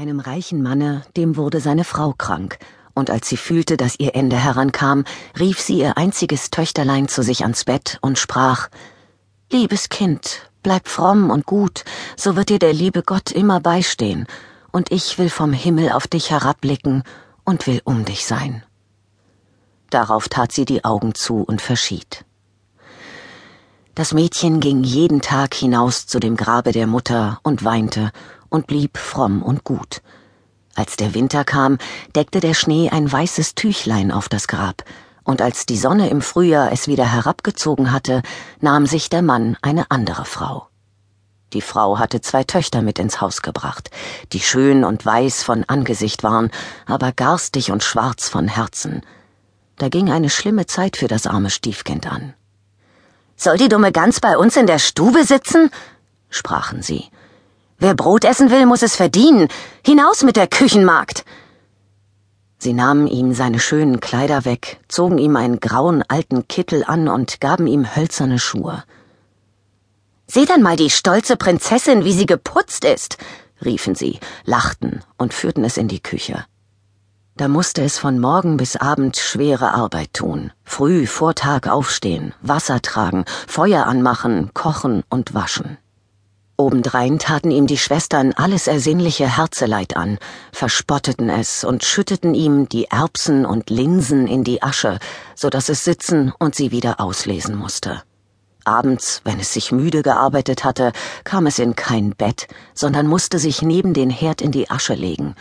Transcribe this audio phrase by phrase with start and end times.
[0.00, 2.58] Einem reichen Manne, dem wurde seine Frau krank,
[2.94, 5.04] und als sie fühlte, dass ihr Ende herankam,
[5.38, 8.70] rief sie ihr einziges Töchterlein zu sich ans Bett und sprach
[9.52, 11.84] Liebes Kind, bleib fromm und gut,
[12.16, 14.26] so wird dir der liebe Gott immer beistehen,
[14.72, 17.02] und ich will vom Himmel auf dich herabblicken
[17.44, 18.62] und will um dich sein.
[19.90, 22.24] Darauf tat sie die Augen zu und verschied.
[23.94, 28.12] Das Mädchen ging jeden Tag hinaus zu dem Grabe der Mutter und weinte
[28.50, 30.02] und blieb fromm und gut.
[30.74, 31.78] Als der Winter kam,
[32.14, 34.84] deckte der Schnee ein weißes Tüchlein auf das Grab,
[35.24, 38.22] und als die Sonne im Frühjahr es wieder herabgezogen hatte,
[38.60, 40.68] nahm sich der Mann eine andere Frau.
[41.52, 43.90] Die Frau hatte zwei Töchter mit ins Haus gebracht,
[44.32, 46.50] die schön und weiß von Angesicht waren,
[46.86, 49.02] aber garstig und schwarz von Herzen.
[49.76, 52.34] Da ging eine schlimme Zeit für das arme Stiefkind an.
[53.36, 55.70] Soll die dumme Gans bei uns in der Stube sitzen?
[56.28, 57.10] sprachen sie.
[57.80, 59.48] Wer Brot essen will, muss es verdienen.
[59.84, 61.24] Hinaus mit der Küchenmagd.
[62.58, 67.40] Sie nahmen ihm seine schönen Kleider weg, zogen ihm einen grauen alten Kittel an und
[67.40, 68.84] gaben ihm hölzerne Schuhe.
[70.26, 73.16] Seh dann mal die stolze Prinzessin, wie sie geputzt ist,
[73.64, 76.44] riefen sie, lachten und führten es in die Küche.
[77.38, 82.82] Da musste es von Morgen bis Abend schwere Arbeit tun, früh vor Tag aufstehen, Wasser
[82.82, 85.78] tragen, Feuer anmachen, kochen und waschen.
[86.60, 90.18] Obendrein taten ihm die Schwestern alles ersinnliche Herzeleid an,
[90.52, 94.98] verspotteten es und schütteten ihm die Erbsen und Linsen in die Asche,
[95.34, 98.02] so dass es sitzen und sie wieder auslesen musste.
[98.64, 100.92] Abends, wenn es sich müde gearbeitet hatte,
[101.24, 105.36] kam es in kein Bett, sondern musste sich neben den Herd in die Asche legen,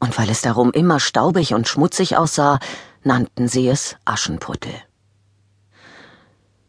[0.00, 2.58] und weil es darum immer staubig und schmutzig aussah,
[3.04, 4.74] nannten sie es Aschenputtel.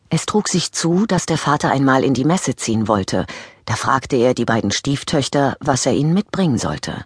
[0.10, 3.26] Es trug sich zu, dass der Vater einmal in die Messe ziehen wollte.
[3.68, 7.04] Da fragte er die beiden Stieftöchter, was er ihnen mitbringen sollte.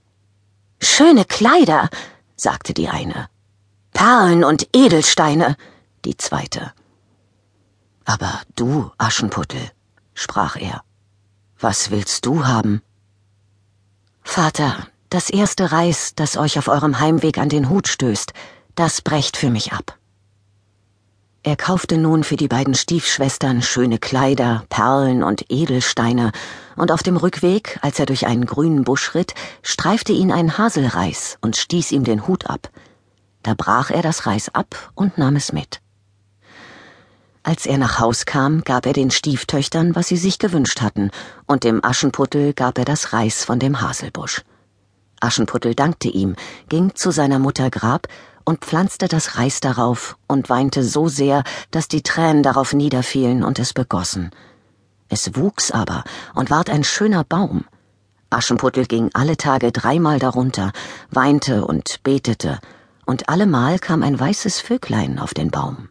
[0.79, 1.89] Schöne Kleider,
[2.35, 3.29] sagte die eine.
[3.93, 5.57] Perlen und Edelsteine,
[6.05, 6.71] die zweite.
[8.05, 9.71] Aber du, Aschenputtel,
[10.13, 10.83] sprach er,
[11.59, 12.83] was willst du haben?
[14.21, 18.33] Vater, das erste Reis, das euch auf eurem Heimweg an den Hut stößt,
[18.75, 19.97] das brecht für mich ab.
[21.43, 26.31] Er kaufte nun für die beiden Stiefschwestern schöne Kleider, Perlen und Edelsteine,
[26.75, 31.39] und auf dem Rückweg, als er durch einen grünen Busch ritt, streifte ihn ein Haselreis
[31.41, 32.69] und stieß ihm den Hut ab.
[33.41, 35.81] Da brach er das Reis ab und nahm es mit.
[37.41, 41.09] Als er nach Haus kam, gab er den Stieftöchtern, was sie sich gewünscht hatten,
[41.47, 44.43] und dem Aschenputtel gab er das Reis von dem Haselbusch.
[45.19, 46.35] Aschenputtel dankte ihm,
[46.69, 48.07] ging zu seiner Mutter Grab
[48.45, 53.59] und pflanzte das Reis darauf und weinte so sehr, dass die Tränen darauf niederfielen und
[53.59, 54.31] es begossen.
[55.09, 56.03] Es wuchs aber
[56.35, 57.65] und ward ein schöner Baum.
[58.29, 60.71] Aschenputtel ging alle Tage dreimal darunter,
[61.09, 62.59] weinte und betete,
[63.05, 65.89] und allemal kam ein weißes Vöglein auf den Baum.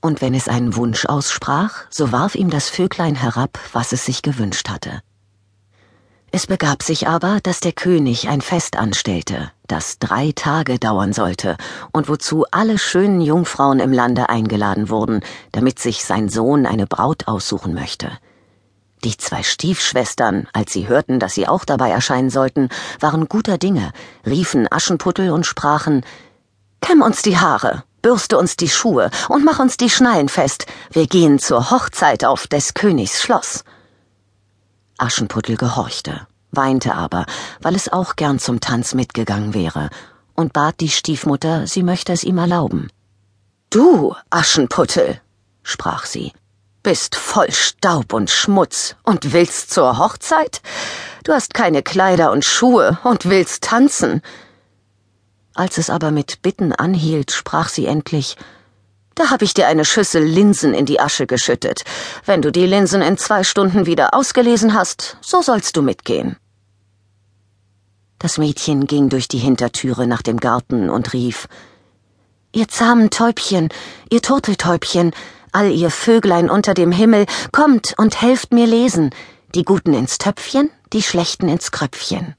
[0.00, 4.22] Und wenn es einen Wunsch aussprach, so warf ihm das Vöglein herab, was es sich
[4.22, 5.02] gewünscht hatte.
[6.36, 11.56] Es begab sich aber, dass der König ein Fest anstellte, das drei Tage dauern sollte
[11.92, 17.26] und wozu alle schönen Jungfrauen im Lande eingeladen wurden, damit sich sein Sohn eine Braut
[17.26, 18.10] aussuchen möchte.
[19.02, 22.68] Die zwei Stiefschwestern, als sie hörten, dass sie auch dabei erscheinen sollten,
[23.00, 23.92] waren guter Dinge,
[24.26, 26.04] riefen Aschenputtel und sprachen
[26.82, 31.06] Kämm uns die Haare, bürste uns die Schuhe und mach uns die Schnallen fest, wir
[31.06, 33.64] gehen zur Hochzeit auf des Königs Schloss.
[34.98, 37.26] Aschenputtel gehorchte, weinte aber,
[37.60, 39.90] weil es auch gern zum Tanz mitgegangen wäre,
[40.34, 42.90] und bat die Stiefmutter, sie möchte es ihm erlauben.
[43.70, 45.20] Du, Aschenputtel,
[45.62, 46.32] sprach sie,
[46.82, 50.62] bist voll Staub und Schmutz und willst zur Hochzeit?
[51.24, 54.22] Du hast keine Kleider und Schuhe und willst tanzen.
[55.52, 58.36] Als es aber mit Bitten anhielt, sprach sie endlich
[59.16, 61.82] da hab ich dir eine Schüssel Linsen in die Asche geschüttet.
[62.24, 66.36] Wenn du die Linsen in zwei Stunden wieder ausgelesen hast, so sollst du mitgehen.
[68.18, 71.48] Das Mädchen ging durch die Hintertüre nach dem Garten und rief
[72.52, 73.68] Ihr zahmen Täubchen,
[74.10, 75.12] ihr Turteltäubchen,
[75.52, 79.10] all ihr Vöglein unter dem Himmel, kommt und helft mir lesen,
[79.54, 82.34] die Guten ins Töpfchen, die Schlechten ins Kröpfchen.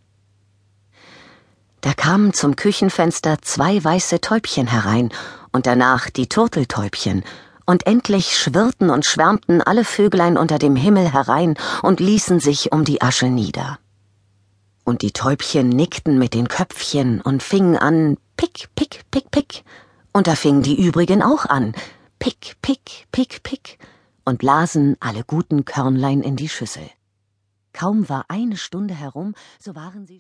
[1.82, 5.12] Da kamen zum Küchenfenster zwei weiße Täubchen herein
[5.58, 7.24] und danach die Turteltäubchen,
[7.66, 12.86] und endlich schwirrten und schwärmten alle Vöglein unter dem Himmel herein und ließen sich um
[12.86, 13.80] die Asche nieder.
[14.84, 19.64] Und die Täubchen nickten mit den Köpfchen und fingen an Pick, Pick, Pick, Pick,
[20.14, 21.74] und da fingen die übrigen auch an
[22.20, 23.80] Pick, Pick, Pick, Pick,
[24.26, 26.88] und blasen alle guten Körnlein in die Schüssel.
[27.74, 30.16] Kaum war eine Stunde herum, so waren sie